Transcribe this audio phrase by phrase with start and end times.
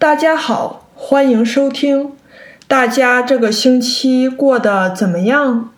[0.00, 2.12] 大家好，欢迎收听。
[2.66, 5.74] 大家这个星期过得怎么样？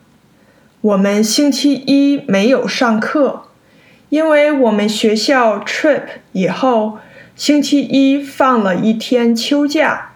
[0.80, 3.46] 我们星期一没有上课，
[4.10, 6.98] 因为我们学校 trip 以后，
[7.34, 10.12] 星期一放了一天秋假，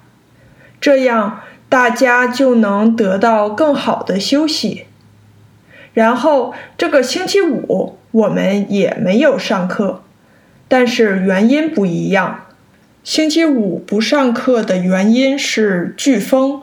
[0.81, 4.87] 这样大家就能得到更好的休息。
[5.93, 10.05] 然后这个星期五我们也没有上课，
[10.69, 12.46] 但是原因不一样。
[13.07, 16.63] 星期五不上课的原因是飓风。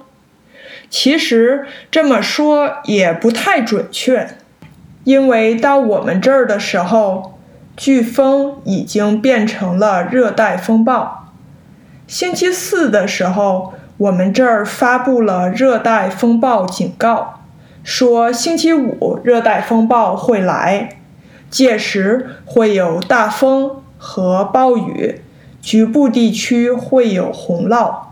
[0.90, 4.28] 其实这么说也不太准确，
[5.06, 7.40] 因为到我们这儿的时候，
[7.78, 11.30] 飓风已经变成了热带风暴。
[12.08, 17.40] 星期四的时候，我们这儿发布了热带风暴警告，
[17.86, 20.98] 说星期五热带风暴会来，
[21.50, 25.22] 届时会有大风和暴雨。
[25.64, 28.08] 局部地区会有洪涝。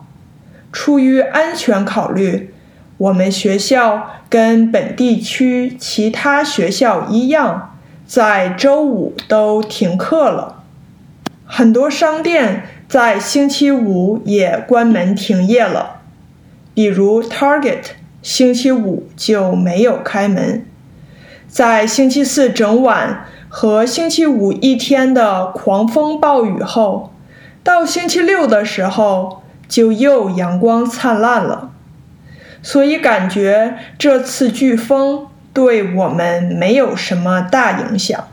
[0.71, 2.53] 出于安全考虑，
[2.97, 7.75] 我们学校跟本地区其他学校一样，
[8.07, 10.63] 在周五都停课了。
[11.45, 15.99] 很多商店在星期五也关门停业了，
[16.73, 17.83] 比如 Target，
[18.21, 20.65] 星期五就没有开门。
[21.49, 27.10] 在星期四整晚和星期五一天的狂风暴雨后。
[27.63, 31.71] 到星期六的时候，就又阳光灿烂了，
[32.61, 38.27] 所以感觉这次飓风对我们没有什么大影响。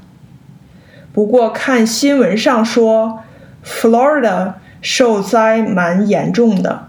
[1.13, 3.21] 不过看新闻上说
[3.65, 6.89] ，Florida 受灾蛮严重的，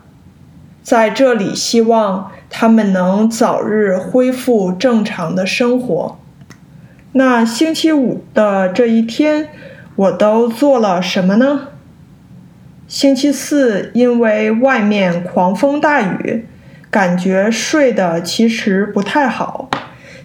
[0.81, 6.17] 在这里希望他们能早日恢复正常的生活。
[7.13, 9.49] 那星期五的这一天，
[9.95, 11.69] 我都做了什么呢？
[12.89, 16.47] 星期四因为外面狂风大雨，
[16.89, 19.69] 感觉睡得其实不太好。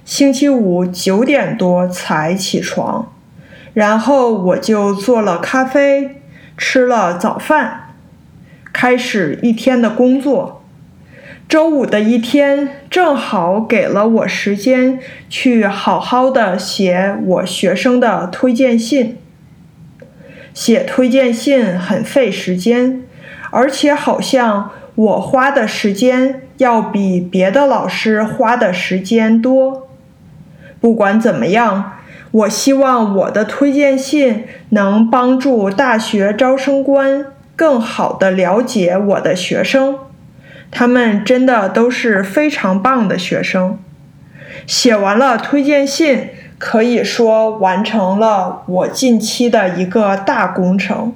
[0.02, 3.12] 星期五九点多才起床，
[3.74, 6.22] 然后我就做了咖啡，
[6.56, 7.90] 吃了早饭，
[8.72, 10.64] 开始一天的工作。
[11.46, 19.18] 周五的一天正好给了我时间去好好的写我学生的推荐信。
[20.54, 23.02] 写推荐信很费时间，
[23.50, 29.88] 而且好像我花的时间要比别的老师花的时间多。
[30.80, 31.98] 不管怎么样，
[32.30, 37.26] 我希望我的推荐信能帮助大学招生官
[37.56, 39.98] 更好地了解我的学生，
[40.70, 43.76] 他们真的都是非常棒的学生。
[44.68, 46.28] 写完了推荐信。
[46.58, 51.12] 可以说完成了我近期的一个大工程。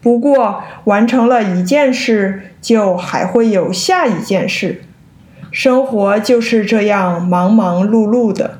[0.00, 4.82] 不过，完成了一件事，就还会有下一件事。
[5.50, 8.58] 生活就是这样忙忙碌碌的。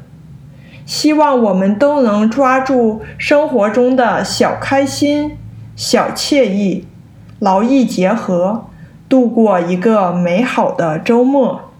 [0.86, 5.36] 希望我们都能抓住生活中的小开心、
[5.76, 6.86] 小惬意，
[7.38, 8.66] 劳逸结合，
[9.08, 11.72] 度过一个美好的周末。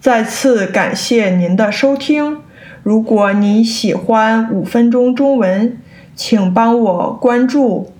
[0.00, 2.38] 再次感谢您的收听。
[2.82, 5.76] 如果你喜欢五分钟中文，
[6.14, 7.92] 请帮我关注、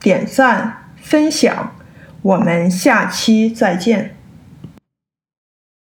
[0.00, 1.72] 点赞、分享。
[2.22, 4.17] 我们下期再见。